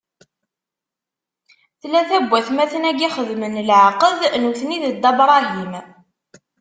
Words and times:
Tlata 1.81 2.17
n 2.23 2.29
watmaten-agi 2.31 3.09
xedmen 3.15 3.55
leɛqed 3.67 4.21
nutni 4.41 4.77
d 4.83 4.85
Dda 4.93 5.11
Bṛahim. 5.17 5.73